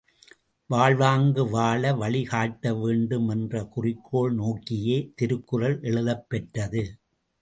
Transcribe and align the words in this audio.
வாழ்வாங்கு 0.69 1.49
வாழ 1.49 1.91
வழி 1.93 2.23
காட்ட 2.23 2.73
வேண்டும் 2.73 3.29
என்ற 3.29 3.63
குறிக்கோள் 3.65 4.33
நோக்கியே 4.33 4.97
திருக்குறள் 5.15 5.77
எழுதப் 5.81 6.25
பெற்றது. 6.29 6.83